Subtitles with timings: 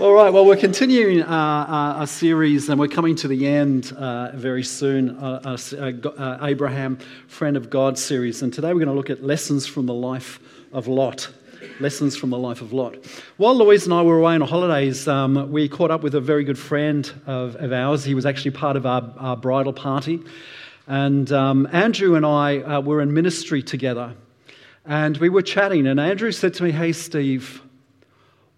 [0.00, 3.92] All right, well, we're continuing our, uh, a series and we're coming to the end
[3.92, 5.10] uh, very soon.
[5.10, 6.98] Uh, uh, uh, Abraham,
[7.28, 8.42] Friend of God series.
[8.42, 10.40] And today we're going to look at lessons from the life
[10.72, 11.32] of Lot.
[11.78, 13.06] Lessons from the life of Lot.
[13.36, 16.42] While Louise and I were away on holidays, um, we caught up with a very
[16.42, 18.02] good friend of, of ours.
[18.02, 20.20] He was actually part of our, our bridal party.
[20.88, 24.16] And um, Andrew and I were in ministry together.
[24.84, 27.62] And we were chatting, and Andrew said to me, Hey, Steve,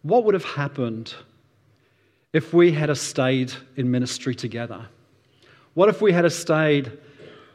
[0.06, 1.14] what would have happened
[2.32, 4.86] if we had stayed in ministry together?
[5.74, 6.92] What if we had stayed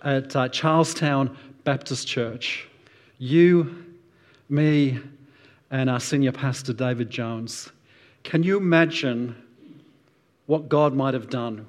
[0.04, 2.68] at uh, Charlestown Baptist Church?
[3.20, 3.86] You,
[4.50, 5.00] me,
[5.70, 7.72] and our senior pastor, David Jones.
[8.24, 9.36] Can you imagine
[10.48, 11.66] what God might have done?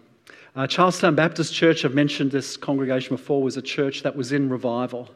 [0.57, 4.49] Uh, Charlestown Baptist Church, I've mentioned this congregation before, was a church that was in
[4.49, 5.09] revival.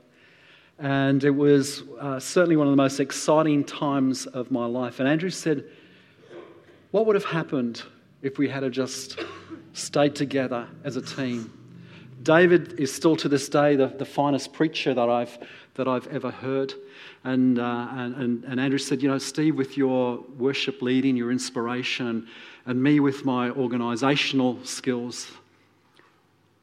[0.78, 5.00] And it was uh, certainly one of the most exciting times of my life.
[5.00, 5.64] And Andrew said,
[6.90, 7.82] What would have happened
[8.22, 9.18] if we had just
[9.72, 11.52] stayed together as a team?
[12.22, 15.38] David is still to this day the, the finest preacher that I've,
[15.74, 16.74] that I've ever heard.
[17.24, 22.26] And, uh, and, and, Andrew said, You know, Steve, with your worship leading, your inspiration,
[22.66, 25.30] and me with my organizational skills,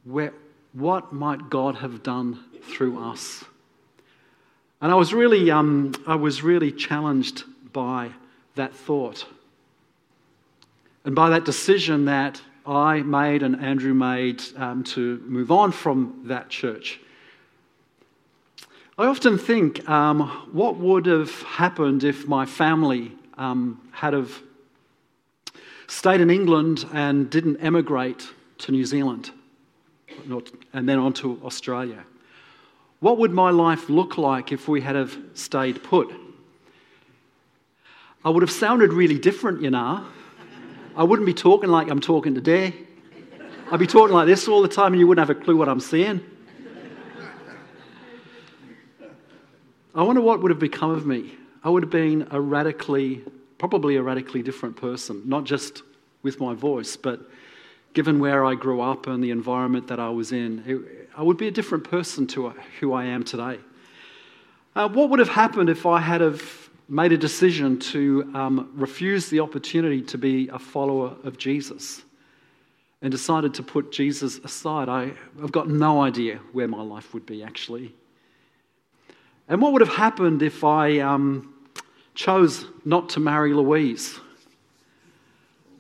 [0.04, 0.34] where,
[0.74, 3.44] what might God have done through us?
[4.84, 8.12] And I was really, um, I was really challenged by
[8.56, 9.26] that thought
[11.06, 16.24] and by that decision that I made and Andrew made um, to move on from
[16.26, 17.00] that church.
[18.98, 24.38] I often think, um, what would have happened if my family um, had have
[25.88, 29.32] stayed in England and didn't emigrate to New Zealand
[30.74, 32.04] and then on to Australia?
[33.04, 36.10] What would my life look like if we had have stayed put?
[38.24, 40.06] I would have sounded really different, you know.
[40.96, 42.74] I wouldn't be talking like I'm talking today.
[43.70, 45.68] I'd be talking like this all the time and you wouldn't have a clue what
[45.68, 46.24] I'm saying.
[49.94, 51.34] I wonder what would have become of me.
[51.62, 53.22] I would have been a radically,
[53.58, 55.84] probably a radically different person, not just
[56.22, 57.20] with my voice, but
[57.92, 60.64] given where I grew up and the environment that I was in.
[60.66, 63.60] It, I would be a different person to who I am today.
[64.76, 69.30] Uh, what would have happened if I had have made a decision to um, refuse
[69.30, 72.02] the opportunity to be a follower of Jesus
[73.04, 74.90] and decided to put Jesus aside?
[74.90, 77.94] I, I've got no idea where my life would be actually.
[79.48, 81.54] And what would have happened if I um,
[82.16, 84.20] chose not to marry Louise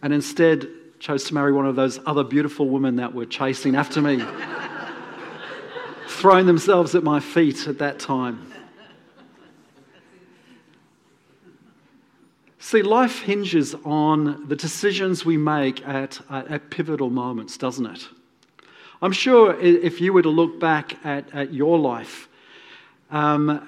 [0.03, 0.67] and instead
[0.99, 4.23] chose to marry one of those other beautiful women that were chasing after me?
[6.23, 8.49] Throwing themselves at my feet at that time.
[12.59, 18.07] See, life hinges on the decisions we make at, at pivotal moments, doesn't it?
[19.01, 22.29] I'm sure if you were to look back at, at your life,
[23.11, 23.67] um,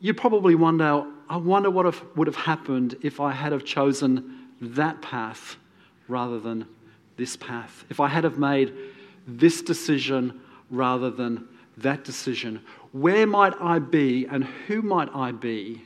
[0.00, 5.02] you probably wonder, I wonder what would have happened if I had have chosen that
[5.02, 5.58] path
[6.08, 6.64] rather than
[7.18, 7.84] this path.
[7.90, 8.72] If I had have made
[9.26, 10.40] this decision
[10.70, 11.48] rather than
[11.78, 12.60] that decision.
[12.92, 15.82] Where might I be and who might I be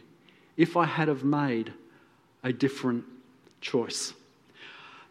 [0.57, 1.73] if I had have made
[2.45, 3.05] a different
[3.61, 4.13] choice?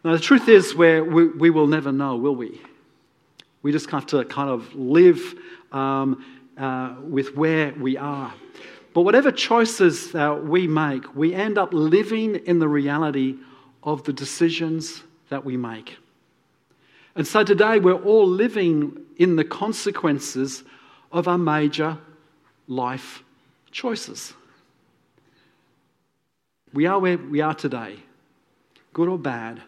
[0.04, 2.60] Now, the truth is, where we, we will never know, will we?
[3.62, 5.34] We just have to kind of live
[5.72, 6.24] um,
[6.56, 8.32] uh, with where we are.
[8.94, 13.36] But whatever choices we make, we end up living in the reality
[13.82, 15.96] of the decisions that we make.
[17.14, 20.64] And so today we're all living in the consequences
[21.12, 21.98] of our major
[22.66, 23.22] life
[23.70, 24.32] choices.
[26.72, 27.96] We are where we are today,
[28.92, 29.62] good or bad,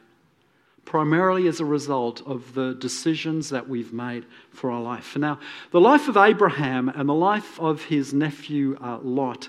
[0.84, 5.16] primarily as a result of the decisions that we've made for our life.
[5.16, 5.38] Now,
[5.72, 9.48] the life of Abraham and the life of his nephew uh, Lot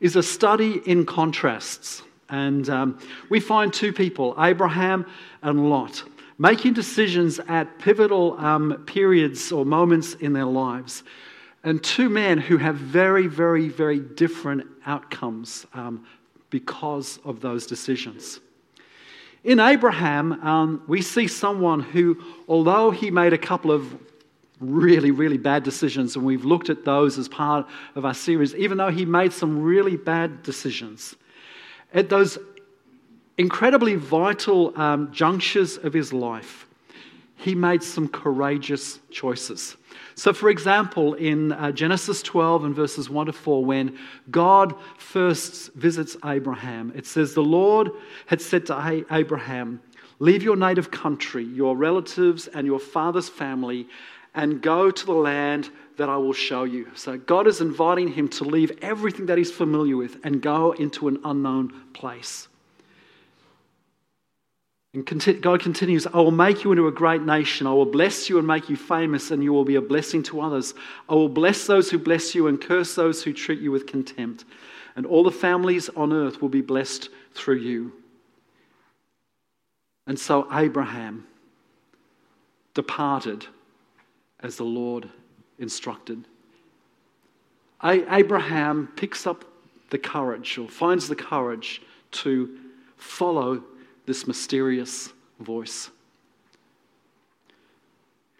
[0.00, 2.02] is a study in contrasts.
[2.28, 5.06] And um, we find two people, Abraham
[5.42, 6.04] and Lot
[6.38, 11.02] making decisions at pivotal um, periods or moments in their lives.
[11.64, 16.06] And two men who have very, very, very different outcomes um,
[16.50, 18.40] because of those decisions.
[19.44, 23.96] In Abraham, um, we see someone who, although he made a couple of
[24.60, 28.78] really, really bad decisions, and we've looked at those as part of our series, even
[28.78, 31.16] though he made some really bad decisions,
[31.94, 32.38] at those
[33.38, 36.66] incredibly vital um, junctures of his life,
[37.36, 39.76] he made some courageous choices.
[40.16, 43.96] So, for example, in uh, Genesis 12 and verses 1 to 4, when
[44.32, 47.90] God first visits Abraham, it says, The Lord
[48.26, 49.80] had said to Abraham,
[50.18, 53.86] Leave your native country, your relatives, and your father's family,
[54.34, 56.88] and go to the land that I will show you.
[56.96, 61.06] So, God is inviting him to leave everything that he's familiar with and go into
[61.06, 62.48] an unknown place.
[64.94, 67.66] And God continues, I will make you into a great nation.
[67.66, 70.40] I will bless you and make you famous, and you will be a blessing to
[70.40, 70.72] others.
[71.08, 74.46] I will bless those who bless you and curse those who treat you with contempt.
[74.96, 77.92] And all the families on earth will be blessed through you.
[80.06, 81.26] And so Abraham
[82.72, 83.46] departed
[84.40, 85.10] as the Lord
[85.58, 86.24] instructed.
[87.84, 89.44] Abraham picks up
[89.90, 92.58] the courage or finds the courage to
[92.96, 93.62] follow
[94.08, 95.90] this mysterious voice.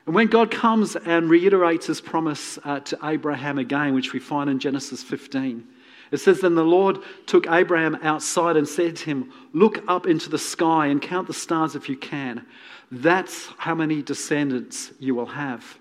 [0.06, 4.48] And when God comes and reiterates his promise uh, to Abraham again, which we find
[4.48, 5.64] in Genesis 15,
[6.10, 10.30] it says, Then the Lord took Abraham outside and said to him, Look up into
[10.30, 12.46] the sky and count the stars if you can.
[12.90, 15.78] That's how many descendants you will have.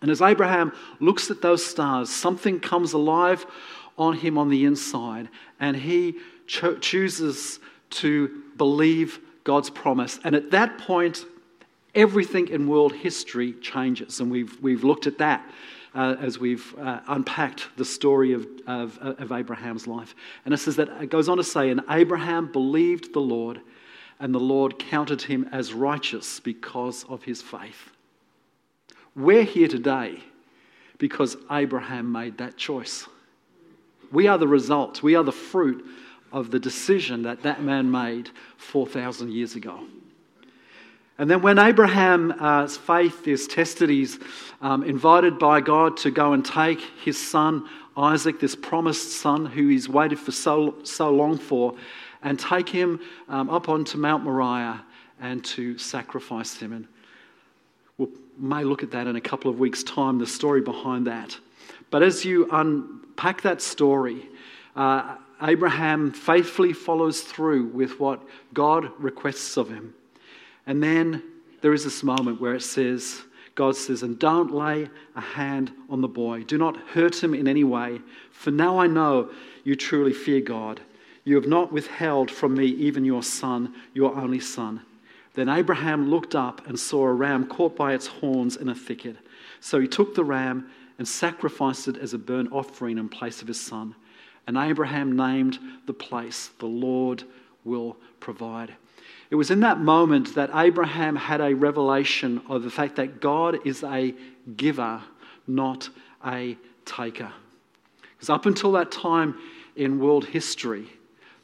[0.00, 3.44] And as Abraham looks at those stars, something comes alive
[3.98, 5.28] on him on the inside,
[5.58, 7.58] and he cho- chooses
[7.90, 10.20] to believe God's promise.
[10.24, 11.24] And at that point,
[11.94, 14.20] everything in world history changes.
[14.20, 15.44] And we've, we've looked at that
[15.94, 20.14] uh, as we've uh, unpacked the story of, of, of Abraham's life.
[20.44, 23.60] And it says that it goes on to say, And Abraham believed the Lord,
[24.20, 27.90] and the Lord counted him as righteous because of his faith.
[29.16, 30.20] We're here today
[30.98, 33.06] because Abraham made that choice.
[34.12, 35.84] We are the result, we are the fruit
[36.32, 39.80] of the decision that that man made 4,000 years ago.
[41.18, 44.18] And then when Abraham's faith is tested, he's
[44.60, 49.66] um, invited by God to go and take his son Isaac, this promised son who
[49.66, 51.74] he's waited for so, so long for,
[52.22, 54.84] and take him um, up onto Mount Moriah
[55.20, 56.72] and to sacrifice him.
[56.72, 56.86] And
[57.98, 58.06] we
[58.38, 61.36] may look at that in a couple of weeks' time, the story behind that.
[61.90, 64.28] But as you unpack that story,
[64.76, 68.22] uh, Abraham faithfully follows through with what
[68.54, 69.94] God requests of him.
[70.66, 71.22] And then
[71.60, 73.22] there is this moment where it says,
[73.54, 76.44] God says, and don't lay a hand on the boy.
[76.44, 78.00] Do not hurt him in any way,
[78.30, 79.30] for now I know
[79.64, 80.80] you truly fear God.
[81.24, 84.82] You have not withheld from me even your son, your only son.
[85.34, 89.16] Then Abraham looked up and saw a ram caught by its horns in a thicket.
[89.60, 93.48] So he took the ram and sacrificed it as a burnt offering in place of
[93.48, 93.94] his son.
[94.48, 97.22] And Abraham named the place, The Lord
[97.64, 98.74] will provide.
[99.30, 103.66] It was in that moment that Abraham had a revelation of the fact that God
[103.66, 104.14] is a
[104.56, 105.02] giver,
[105.46, 105.90] not
[106.26, 106.56] a
[106.86, 107.30] taker.
[108.00, 109.38] Because up until that time
[109.76, 110.88] in world history,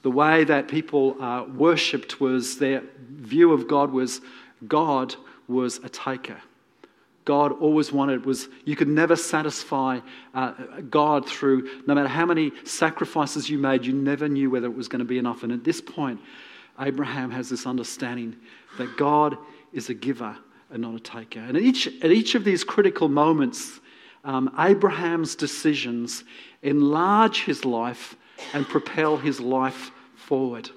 [0.01, 4.23] the way that people uh, worshipped was their view of God was
[4.67, 5.15] God
[5.47, 6.41] was a taker.
[7.25, 10.01] God always wanted was you could never satisfy
[10.35, 10.53] uh,
[10.91, 14.89] God through, no matter how many sacrifices you made, you never knew whether it was
[14.89, 15.43] going to be enough.
[15.43, 16.21] And at this point,
[16.79, 18.37] Abraham has this understanding
[18.79, 19.39] that God
[19.73, 20.37] is a giver
[20.71, 21.41] and not a taker.
[21.41, 23.81] And at each, at each of these critical moments,
[24.25, 26.25] um, Abraham's decisions
[26.63, 28.17] enlarge his life
[28.53, 30.71] and propel his life forward.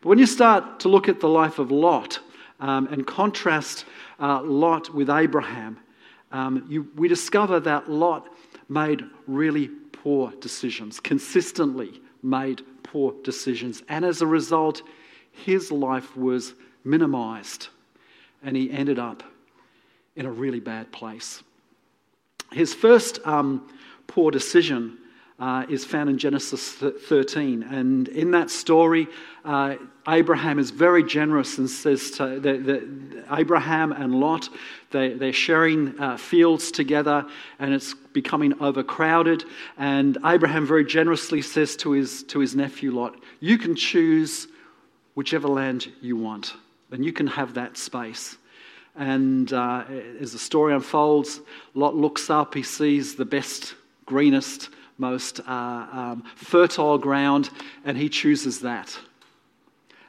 [0.00, 2.18] But when you start to look at the life of Lot
[2.60, 3.84] um, and contrast
[4.20, 5.78] uh, Lot with Abraham,
[6.32, 8.28] um, you, we discover that Lot
[8.68, 13.82] made really poor decisions, consistently made poor decisions.
[13.88, 14.82] And as a result,
[15.30, 17.68] his life was minimized
[18.42, 19.22] and he ended up
[20.16, 21.42] in a really bad place.
[22.52, 23.68] His first um,
[24.06, 24.98] poor decision
[25.44, 27.64] uh, is found in Genesis 13.
[27.64, 29.08] And in that story,
[29.44, 29.74] uh,
[30.08, 34.48] Abraham is very generous and says to the, the, Abraham and Lot,
[34.90, 37.26] they, they're sharing uh, fields together
[37.58, 39.44] and it's becoming overcrowded.
[39.76, 44.48] And Abraham very generously says to his, to his nephew Lot, You can choose
[45.12, 46.54] whichever land you want,
[46.90, 48.38] and you can have that space.
[48.96, 49.84] And uh,
[50.18, 51.40] as the story unfolds,
[51.74, 53.74] Lot looks up, he sees the best,
[54.06, 57.50] greenest, most uh, um, fertile ground,
[57.84, 58.96] and he chooses that.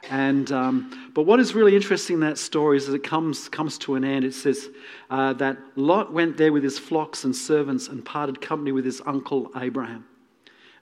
[0.08, 3.76] And, um, but what is really interesting in that story is that it comes, comes
[3.78, 4.24] to an end.
[4.24, 4.68] It says
[5.10, 9.02] uh, that Lot went there with his flocks and servants and parted company with his
[9.04, 10.04] uncle Abraham.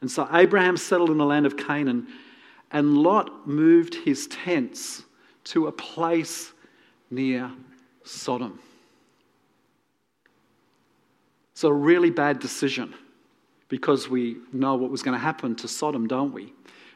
[0.02, 2.06] And so Abraham settled in the land of Canaan,
[2.70, 5.04] and Lot moved his tents
[5.44, 6.52] to a place
[7.11, 7.50] near
[8.02, 8.58] Sodom.
[11.52, 12.94] It's a really bad decision
[13.74, 16.52] because we know what was going to happen to Sodom, don't we?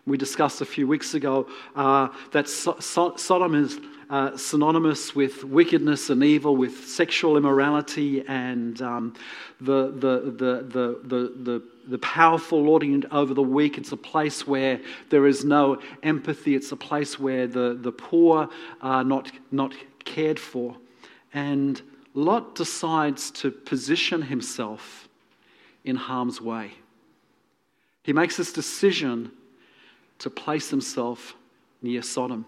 [0.07, 3.81] We discussed a few weeks ago uh, that so- so- Sodom is
[4.11, 9.13] uh, synonymous with wickedness and evil, with sexual immorality and um,
[9.61, 13.77] the, the, the, the, the, the, the powerful lording over the weak.
[13.77, 14.81] It's a place where
[15.11, 16.55] there is no empathy.
[16.55, 18.49] It's a place where the, the poor
[18.83, 20.77] are not, not cared for.
[21.35, 21.83] And
[22.15, 25.08] Lot decides to position himself
[25.85, 26.73] in harm's way.
[28.03, 29.33] He makes this decision
[30.19, 31.35] to place himself
[31.83, 32.47] near Sodom.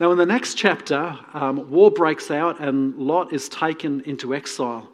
[0.00, 4.88] Now, in the next chapter, um, war breaks out and Lot is taken into exile.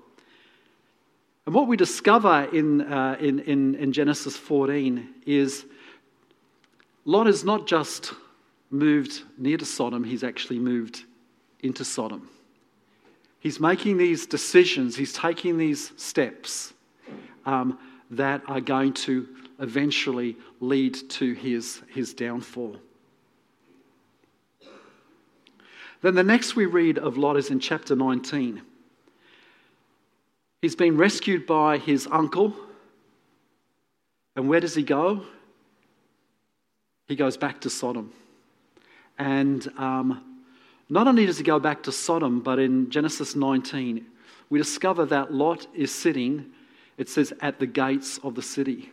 [1.47, 5.65] And what we discover in, uh, in, in, in Genesis 14 is
[7.05, 8.13] Lot is not just
[8.71, 11.05] moved near to Sodom, he's actually moved
[11.61, 12.29] into Sodom.
[13.41, 16.75] He's making these decisions, he's taking these steps
[17.47, 17.79] um,
[18.11, 19.29] that are going to
[19.59, 22.77] eventually lead to his, his downfall.
[26.03, 28.63] Then the next we read of Lot is in chapter 19.
[30.63, 32.55] He's been rescued by his uncle.
[34.37, 35.25] And where does he go?
[37.09, 38.13] He goes back to Sodom.
[39.19, 40.41] And um,
[40.89, 44.07] not only does he go back to Sodom, but in Genesis 19,
[44.49, 46.47] we discover that Lot is sitting,
[47.01, 48.93] it says, at the gates of the city.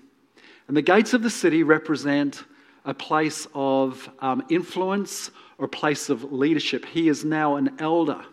[0.69, 2.45] And the gates of the city represent
[2.85, 6.85] a place of um, influence or a place of leadership.
[6.85, 8.23] He is now an elder,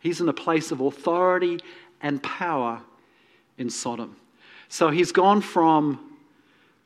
[0.00, 1.60] he's in a place of authority
[2.00, 2.80] and power
[3.58, 4.16] in Sodom.
[4.70, 6.16] So he's gone from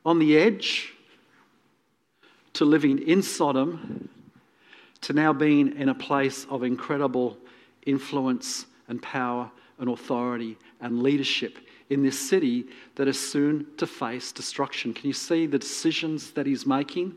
[0.05, 0.95] on the edge
[2.55, 4.09] to living in Sodom
[5.03, 7.39] to now being in a place of incredible
[7.87, 12.67] influence and power and authority and leadership in this city
[12.97, 14.93] that is soon to face destruction.
[14.93, 17.15] Can you see the decisions that he's making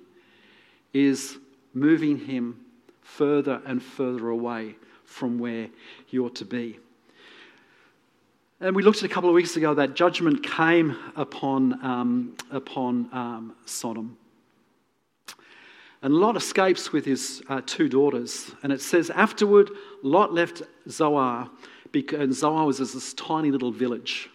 [0.94, 1.38] is
[1.74, 2.60] moving him
[3.02, 5.68] further and further away from where
[6.06, 6.80] he ought to be.
[8.62, 13.10] And we looked at a couple of weeks ago that judgment came upon, um, upon
[13.12, 14.18] um, Sodom.
[16.02, 18.52] And Lot escapes with his uh, two daughters.
[18.64, 19.72] And it says, afterward,
[20.04, 21.50] Lot left Zoar,
[21.94, 24.30] and Zoar was this tiny little village.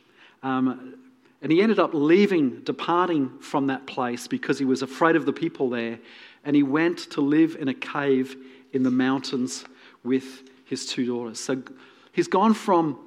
[0.44, 0.94] Um,
[1.42, 5.32] and he ended up leaving, departing from that place because he was afraid of the
[5.32, 5.98] people there.
[6.44, 8.36] And he went to live in a cave
[8.72, 9.64] in the mountains
[10.04, 11.40] with his two daughters.
[11.40, 11.62] So
[12.12, 12.98] he's gone from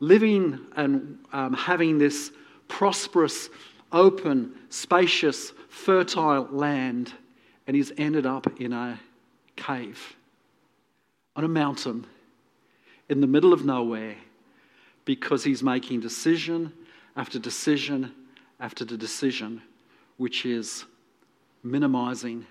[0.00, 2.32] living and um, having this
[2.68, 3.50] prosperous,
[3.92, 7.12] open, spacious, fertile land,
[7.66, 8.98] and he's ended up in a
[9.56, 10.16] cave
[11.34, 12.06] on a mountain
[13.08, 14.16] in the middle of nowhere
[15.04, 16.72] because he's making decision
[17.16, 18.12] after decision
[18.60, 19.62] after the decision,
[20.16, 20.84] which is
[21.62, 22.46] minimizing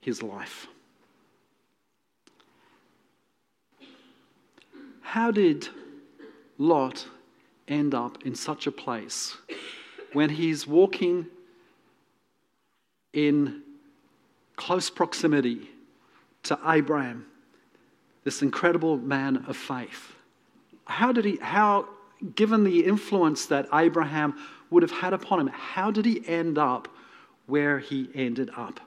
[0.00, 0.66] his life.
[5.00, 5.68] How did
[6.58, 7.06] Lot
[7.68, 9.36] end up in such a place
[10.12, 11.26] when he's walking
[13.12, 13.62] in
[14.56, 15.68] close proximity
[16.44, 17.26] to Abraham,
[18.24, 20.14] this incredible man of faith?
[20.86, 21.88] How did he, how
[22.34, 24.34] given the influence that Abraham
[24.70, 26.88] would have had upon him, how did he end up
[27.46, 28.80] where he ended up?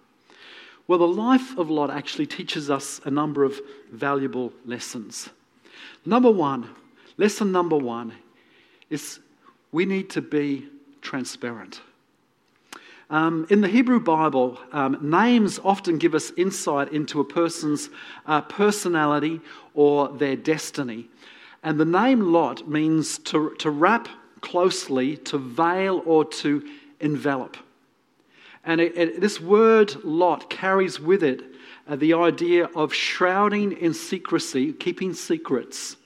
[0.88, 3.60] Well, the life of Lot actually teaches us a number of
[3.92, 5.30] valuable lessons.
[6.06, 6.70] Number one,
[7.18, 8.13] lesson number one
[8.89, 9.20] is
[9.72, 10.68] we need to be
[11.01, 11.82] transparent.
[13.10, 17.89] Um, in the Hebrew Bible, um, names often give us insight into a person's
[18.25, 19.42] uh, personality
[19.75, 21.08] or their destiny.
[21.65, 24.07] And the name Lot means to, to wrap
[24.41, 26.63] closely, to veil, or to
[27.00, 27.57] envelop.
[28.63, 31.41] And it, it, this word Lot carries with it
[31.88, 35.98] uh, the idea of shrouding in secrecy, keeping secrets,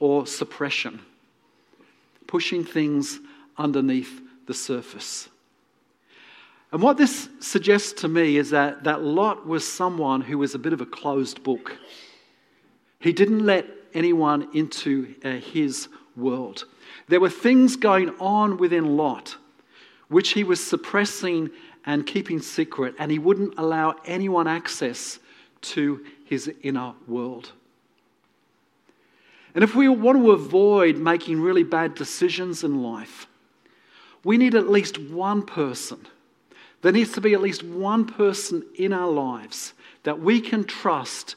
[0.00, 0.98] or suppression,
[2.26, 3.20] pushing things
[3.56, 5.28] underneath the surface.
[6.72, 10.58] And what this suggests to me is that, that Lot was someone who was a
[10.58, 11.78] bit of a closed book.
[12.98, 16.64] He didn't let anyone into uh, his world.
[17.08, 19.36] There were things going on within Lot
[20.08, 21.50] which he was suppressing
[21.86, 25.18] and keeping secret, and he wouldn't allow anyone access
[25.60, 27.52] to his inner world.
[29.54, 33.26] And if we want to avoid making really bad decisions in life,
[34.24, 36.06] we need at least one person.
[36.82, 41.36] There needs to be at least one person in our lives that we can trust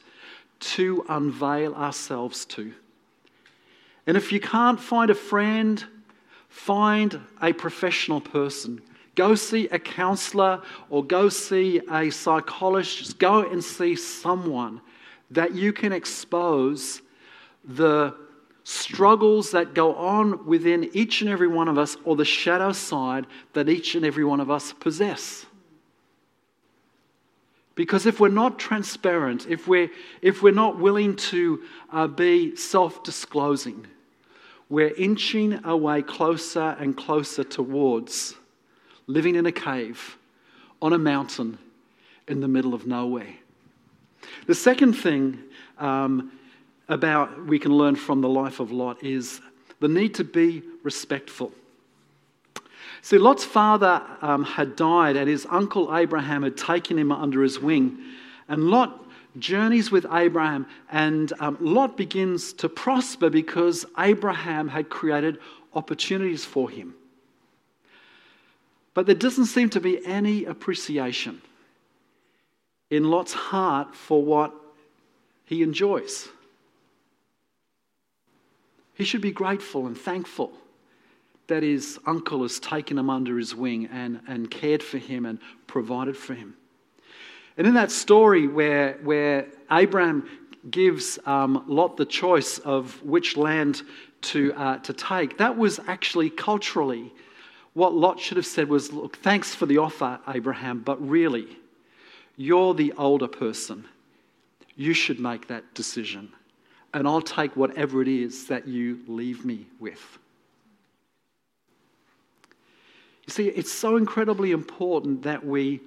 [0.59, 2.73] to unveil ourselves to.
[4.05, 5.83] And if you can't find a friend,
[6.49, 8.81] find a professional person.
[9.15, 13.17] Go see a counselor or go see a psychologist.
[13.17, 14.79] Go and see someone
[15.31, 17.01] that you can expose
[17.65, 18.15] the
[18.63, 23.25] struggles that go on within each and every one of us or the shadow side
[23.53, 25.46] that each and every one of us possess.
[27.77, 29.91] Because if we're not transparent, if we're,
[30.23, 31.61] if we're not willing to
[31.93, 33.85] uh, be self disclosing,
[34.67, 38.33] we're inching away closer and closer towards
[39.05, 40.17] living in a cave
[40.81, 41.59] on a mountain
[42.27, 43.35] in the middle of nowhere.
[44.47, 45.39] The second thing
[45.77, 46.31] um,
[46.89, 49.39] about we can learn from the life of Lot is
[49.79, 51.51] the need to be respectful.
[53.01, 57.59] See, Lot's father um, had died, and his uncle Abraham had taken him under his
[57.59, 57.99] wing.
[58.47, 59.05] And Lot
[59.39, 65.37] journeys with Abraham, and um, Lot begins to prosper because Abraham had created
[65.73, 66.95] opportunities for him.
[68.93, 71.41] But there doesn't seem to be any appreciation
[72.89, 74.53] in Lot's heart for what
[75.45, 76.29] he enjoys.
[78.95, 80.51] He should be grateful and thankful
[81.47, 85.39] that his uncle has taken him under his wing and, and cared for him and
[85.65, 86.55] provided for him.
[87.57, 90.29] And in that story where, where Abraham
[90.69, 93.81] gives um, Lot the choice of which land
[94.21, 97.13] to, uh, to take, that was actually culturally
[97.77, 101.59] what Lot should have said was, Look, thanks for the offer, Abraham, but really,
[102.35, 103.85] you're the older person.
[104.75, 106.33] You should make that decision.
[106.95, 110.17] And I'll take whatever it is that you leave me with.
[113.27, 115.81] You see, it's so incredibly important that we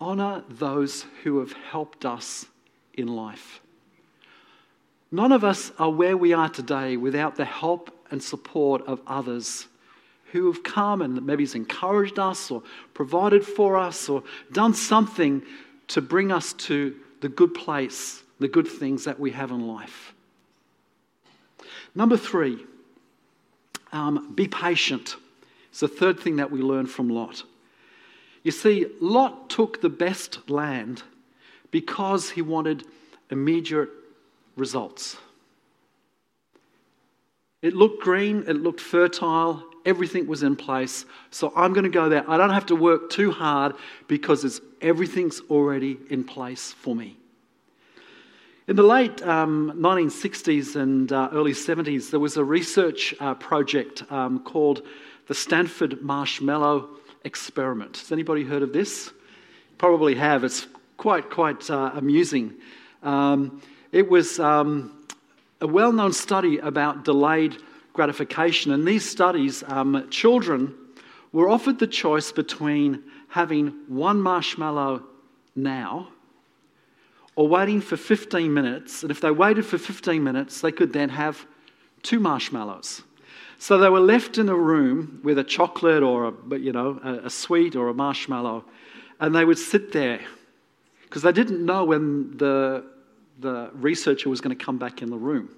[0.00, 2.46] honour those who have helped us
[2.92, 3.60] in life.
[5.10, 9.66] None of us are where we are today without the help and support of others
[10.32, 12.62] who have come and maybe has encouraged us or
[12.92, 14.22] provided for us or
[14.52, 15.42] done something
[15.88, 20.12] to bring us to the good place, the good things that we have in life.
[21.94, 22.66] Number three,
[23.92, 25.16] um, be patient.
[25.74, 27.42] It's the third thing that we learn from Lot.
[28.44, 31.02] You see, Lot took the best land
[31.72, 32.86] because he wanted
[33.28, 33.88] immediate
[34.54, 35.16] results.
[37.60, 41.06] It looked green, it looked fertile, everything was in place.
[41.32, 42.22] So I'm going to go there.
[42.30, 43.74] I don't have to work too hard
[44.06, 47.16] because everything's already in place for me.
[48.68, 54.04] In the late um, 1960s and uh, early 70s, there was a research uh, project
[54.12, 54.82] um, called
[55.26, 56.88] the Stanford Marshmallow
[57.24, 57.96] Experiment.
[57.96, 59.12] Has anybody heard of this?
[59.78, 60.44] Probably have.
[60.44, 62.54] It's quite, quite uh, amusing.
[63.02, 65.06] Um, it was um,
[65.60, 67.56] a well known study about delayed
[67.92, 68.72] gratification.
[68.72, 70.74] In these studies, um, children
[71.32, 75.02] were offered the choice between having one marshmallow
[75.56, 76.08] now
[77.36, 79.02] or waiting for 15 minutes.
[79.02, 81.46] And if they waited for 15 minutes, they could then have
[82.02, 83.02] two marshmallows.
[83.58, 87.26] So they were left in a room with a chocolate or a, you know, a,
[87.26, 88.64] a sweet or a marshmallow,
[89.20, 90.20] and they would sit there
[91.02, 92.84] because they didn't know when the,
[93.38, 95.48] the researcher was going to come back in the room.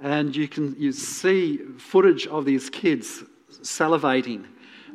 [0.00, 3.22] And you can you see footage of these kids
[3.62, 4.44] salivating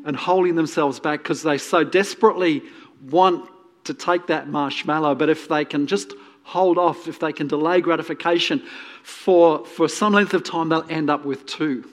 [0.06, 2.62] and holding themselves back because they so desperately
[3.10, 3.50] want
[3.86, 6.14] to take that marshmallow, but if they can just
[6.50, 8.64] hold off, if they can delay gratification
[9.04, 11.88] for, for some length of time, they'll end up with two.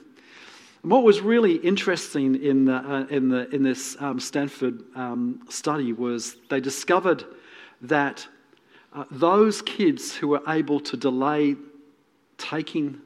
[0.82, 5.42] And what was really interesting in, the, uh, in, the, in this um, Stanford um,
[5.50, 7.24] study was they discovered
[7.82, 8.26] that
[8.94, 11.54] uh, those kids who were able to delay
[12.38, 12.98] taking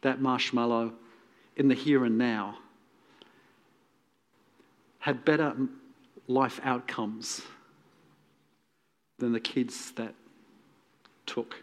[0.00, 0.92] that marshmallow
[1.56, 2.58] in the here and now
[4.98, 5.54] had better
[6.26, 7.42] life outcomes
[9.18, 10.14] than the kids that
[11.26, 11.56] took.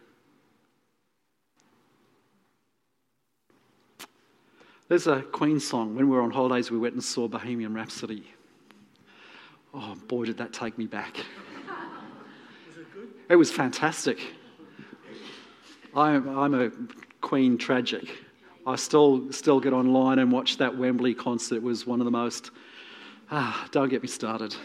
[4.87, 5.95] There's a Queen song.
[5.95, 8.23] When we were on holidays, we went and saw Bohemian Rhapsody.
[9.71, 11.19] Oh, boy, did that take me back.
[11.19, 11.25] It
[12.93, 13.09] good?
[13.29, 14.19] It was fantastic.
[15.95, 16.71] I'm, I'm a
[17.21, 18.09] Queen tragic.
[18.65, 21.57] I still, still get online and watch that Wembley concert.
[21.57, 22.49] It was one of the most.
[23.29, 24.55] Ah, don't get me started.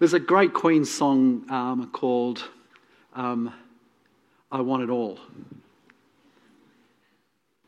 [0.00, 2.48] There's a great Queen song um, called
[3.16, 3.52] um,
[4.52, 5.18] I Want It All.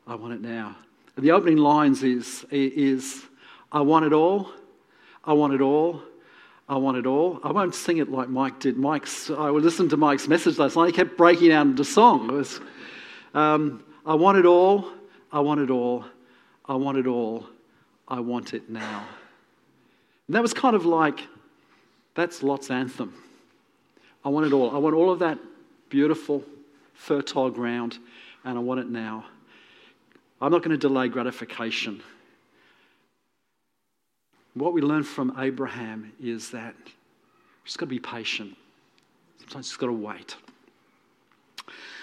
[0.07, 0.77] I want it now.
[1.17, 3.27] And the opening lines is, is
[3.71, 4.51] I want it all,
[5.25, 6.03] I want it all,
[6.67, 7.41] I want it all.
[7.45, 8.79] I won't sing it like Mike did.
[8.79, 10.87] Mike's, I listened to Mike's message last night.
[10.87, 12.31] He kept breaking out into song.
[12.31, 12.61] It was,
[13.35, 14.93] um, I want it all.
[15.31, 16.05] I want it all.
[16.65, 17.47] I want it all.
[18.07, 19.05] I want it now.
[20.27, 21.21] And that was kind of like,
[22.15, 23.15] that's Lot's anthem.
[24.25, 24.75] I want it all.
[24.75, 25.39] I want all of that
[25.89, 26.45] beautiful,
[26.95, 27.99] fertile ground,
[28.45, 29.25] and I want it now.
[30.41, 32.03] I'm not going to delay gratification.
[34.55, 36.93] What we learn from Abraham is that we
[37.65, 38.57] just got to be patient.
[39.39, 40.37] Sometimes just got to wait.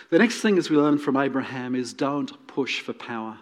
[0.10, 3.38] The next thing as we learn from Abraham is don't push for power.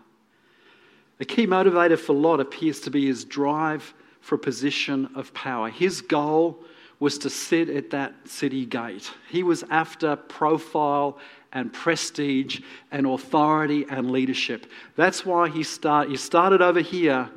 [1.19, 5.69] A key motivator for Lot appears to be his drive for a position of power.
[5.69, 6.63] His goal
[7.03, 9.11] was to sit at that city gate.
[9.27, 11.17] He was after profile
[11.51, 12.61] and prestige
[12.93, 14.71] and authority and leadership.
[14.95, 17.29] That's why he, start, he started over here,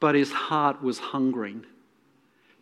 [0.00, 1.64] but his heart was hungering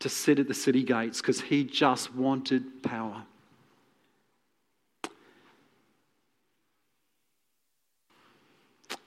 [0.00, 3.22] to sit at the city gates because he just wanted power.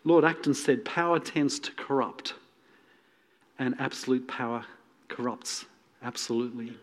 [0.03, 2.33] Lord Acton said, Power tends to corrupt,
[3.59, 4.65] and absolute power
[5.09, 5.65] corrupts
[6.01, 6.73] absolutely.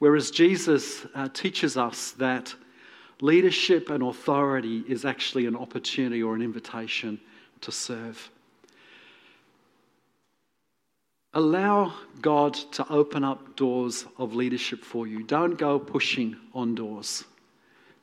[0.00, 2.54] Whereas Jesus uh, teaches us that
[3.20, 7.20] leadership and authority is actually an opportunity or an invitation
[7.60, 8.30] to serve.
[11.34, 15.22] Allow God to open up doors of leadership for you.
[15.22, 17.24] Don't go pushing on doors.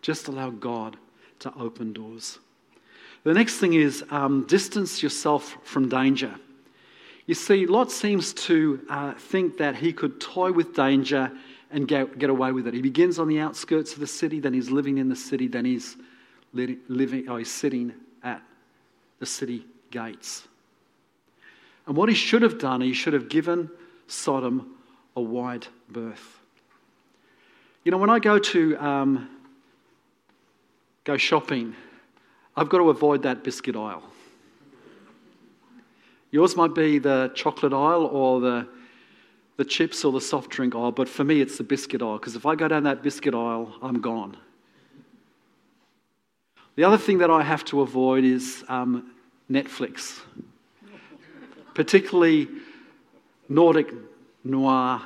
[0.03, 0.97] Just allow God
[1.39, 2.37] to open doors.
[3.23, 6.35] The next thing is um, distance yourself from danger.
[7.25, 11.31] You see, Lot seems to uh, think that he could toy with danger
[11.71, 12.73] and get, get away with it.
[12.73, 15.65] He begins on the outskirts of the city, then he's living in the city, then
[15.65, 15.97] he's
[16.53, 18.41] living, oh, he's sitting at
[19.19, 20.47] the city gates.
[21.85, 23.69] And what he should have done, he should have given
[24.07, 24.75] Sodom
[25.15, 26.39] a wide berth.
[27.83, 29.29] You know, when I go to um,
[31.03, 31.75] go shopping,
[32.55, 34.03] I've got to avoid that biscuit aisle.
[36.31, 38.67] Yours might be the chocolate aisle or the,
[39.57, 42.35] the chips or the soft drink aisle, but for me, it's the biscuit aisle because
[42.35, 44.37] if I go down that biscuit aisle, I'm gone.
[46.75, 49.11] The other thing that I have to avoid is um,
[49.49, 50.19] Netflix,
[51.73, 52.47] particularly
[53.49, 53.91] Nordic
[54.43, 55.01] noir,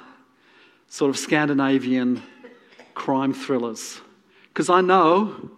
[0.89, 2.21] sort of Scandinavian
[2.93, 4.01] crime thrillers.
[4.49, 5.49] Because I know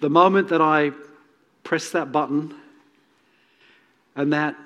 [0.00, 0.92] the moment that I
[1.64, 2.54] press that button,
[4.14, 4.56] and that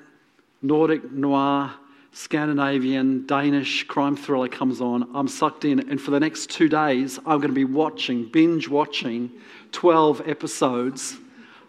[0.61, 1.73] Nordic noir,
[2.17, 5.07] Scandinavian, Danish crime thriller comes on.
[5.13, 8.67] I'm sucked in, and for the next two days, I'm going to be watching, binge
[8.67, 9.31] watching
[9.71, 11.15] 12 episodes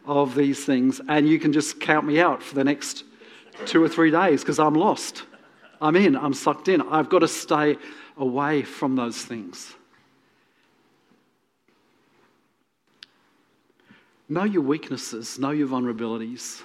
[0.06, 3.04] of these things, and you can just count me out for the next
[3.66, 5.24] two or three days because I'm lost.
[5.82, 6.80] I'm in, I'm sucked in.
[6.80, 7.76] I've got to stay
[8.16, 9.74] away from those things.
[14.30, 16.62] Know your weaknesses, know your vulnerabilities,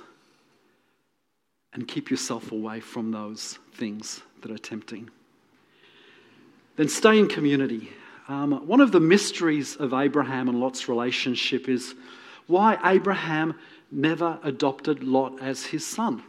[1.73, 5.09] and keep yourself away from those things that are tempting.
[6.75, 7.89] Then stay in community.
[8.27, 11.95] Um, one of the mysteries of Abraham and Lot's relationship is
[12.47, 13.55] why Abraham
[13.91, 16.23] never adopted Lot as his son.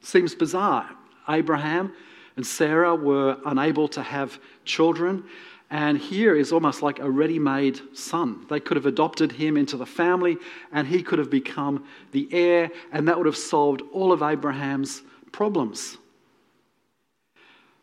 [0.00, 0.88] Seems bizarre.
[1.28, 1.92] Abraham
[2.36, 5.24] and Sarah were unable to have children,
[5.70, 8.46] and here is almost like a ready made son.
[8.48, 10.36] They could have adopted him into the family,
[10.72, 15.02] and he could have become the heir, and that would have solved all of Abraham's
[15.32, 15.96] problems.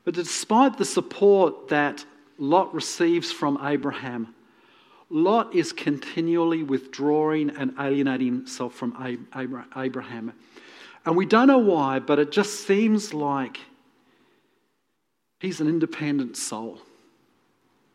[0.05, 2.05] But despite the support that
[2.37, 4.33] Lot receives from Abraham,
[5.09, 9.27] Lot is continually withdrawing and alienating himself from
[9.75, 10.33] Abraham.
[11.05, 13.59] And we don't know why, but it just seems like
[15.39, 16.79] he's an independent soul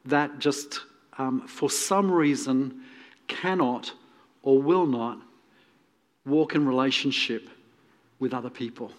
[0.06, 0.80] that just,
[1.18, 2.82] um, for some reason,
[3.28, 3.92] cannot
[4.42, 5.20] or will not
[6.24, 7.48] walk in relationship
[8.18, 8.92] with other people.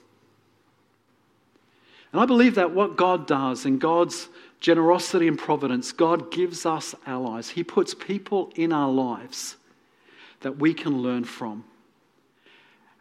[2.12, 6.96] And I believe that what God does in God's generosity and providence, God gives us
[7.06, 7.50] allies.
[7.50, 9.58] He puts people in our lives
[10.42, 11.64] that we can learn from.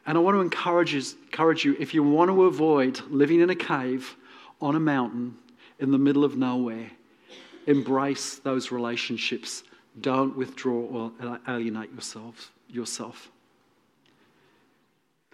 [0.06, 3.50] And I want to encourage you, encourage you if you want to avoid living in
[3.50, 4.16] a cave
[4.60, 5.36] on a mountain
[5.78, 6.90] in the middle of nowhere,
[7.66, 9.64] Embrace those relationships.
[10.00, 10.80] Don't withdraw
[11.20, 12.52] or alienate yourself.
[12.68, 13.30] yourself.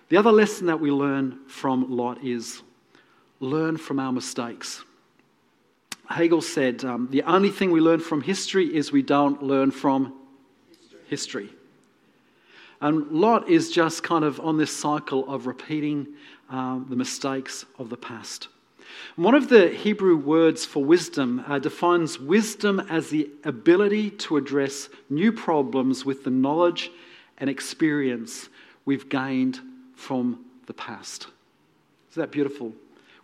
[0.08, 2.62] The other lesson that we learn from Lot is
[3.40, 4.84] learn from our mistakes.
[6.08, 10.12] Hegel said, um, The only thing we learn from history is we don't learn from
[10.68, 11.00] history.
[11.08, 11.50] history.
[12.82, 16.06] And Lot is just kind of on this cycle of repeating
[16.50, 18.48] um, the mistakes of the past.
[19.16, 24.88] One of the Hebrew words for wisdom uh, defines wisdom as the ability to address
[25.10, 26.90] new problems with the knowledge
[27.38, 28.48] and experience
[28.84, 29.60] we've gained
[29.94, 31.26] from the past.
[32.10, 32.72] Is that beautiful?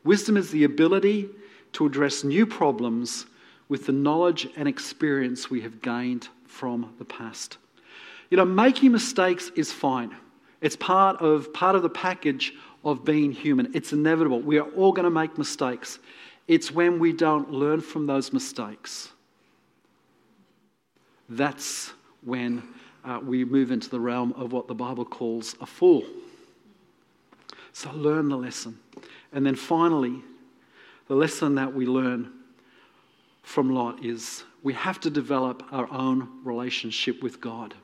[0.04, 1.28] Wisdom is the ability
[1.72, 3.26] to address new problems
[3.68, 7.58] with the knowledge and experience we have gained from the past.
[8.30, 10.14] You know, making mistakes is fine.
[10.60, 12.54] It's part of, part of the package
[12.84, 13.70] of being human.
[13.74, 14.40] It's inevitable.
[14.40, 15.98] We are all going to make mistakes.
[16.46, 19.10] It's when we don't learn from those mistakes.
[21.28, 22.62] That's when
[23.04, 26.04] uh, we move into the realm of what the Bible calls a fool.
[27.72, 28.78] So learn the lesson.
[29.32, 30.22] And then finally,
[31.06, 32.32] the lesson that we learn
[33.42, 37.74] from Lot is we have to develop our own relationship with God.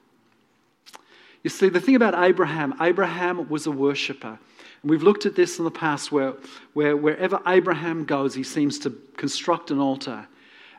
[1.43, 4.39] You see, the thing about Abraham, Abraham was a worshiper.
[4.85, 6.35] And we've looked at this in the past where,
[6.75, 10.29] where wherever Abraham goes, he seems to construct an altar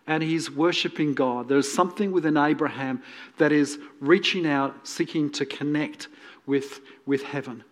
[0.05, 1.49] and he's worshipping God.
[1.49, 3.01] There's something within Abraham
[3.39, 6.07] that is reaching out, seeking to connect
[6.45, 7.63] with, with heaven.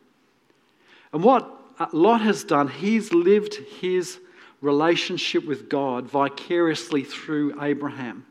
[1.13, 1.47] And what
[1.93, 4.17] Lot has done, he's lived his
[4.59, 8.25] relationship with God vicariously through Abraham.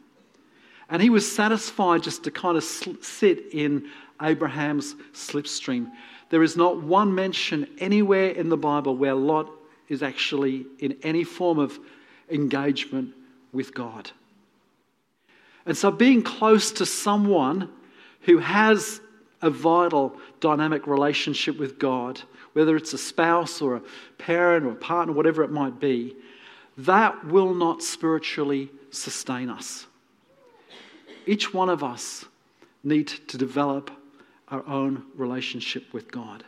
[0.88, 3.88] And he was satisfied just to kind of sit in
[4.20, 5.92] Abraham's slipstream.
[6.32, 9.50] There is not one mention anywhere in the Bible where Lot
[9.90, 11.78] is actually in any form of
[12.30, 13.12] engagement
[13.52, 14.10] with God.
[15.66, 17.68] And so, being close to someone
[18.22, 19.02] who has
[19.42, 22.22] a vital, dynamic relationship with God,
[22.54, 23.82] whether it's a spouse or a
[24.16, 26.16] parent or a partner, whatever it might be,
[26.78, 29.86] that will not spiritually sustain us.
[31.26, 32.24] Each one of us
[32.82, 33.90] need to develop
[34.52, 36.44] our own relationship with God.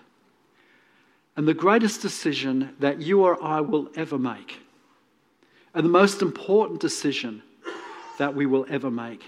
[1.36, 4.60] And the greatest decision that you or I will ever make,
[5.74, 7.42] and the most important decision
[8.18, 9.24] that we will ever make,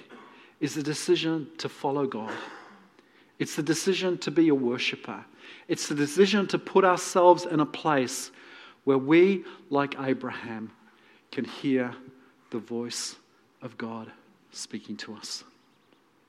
[0.60, 2.32] is the decision to follow God.
[3.38, 5.24] It's the decision to be a worshiper.
[5.66, 8.30] It's the decision to put ourselves in a place
[8.84, 10.70] where we, like Abraham,
[11.32, 11.94] can hear
[12.50, 13.16] the voice
[13.60, 14.12] of God
[14.52, 15.42] speaking to us.